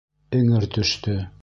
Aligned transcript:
Эңер 0.39 0.67
төштө. 0.79 1.17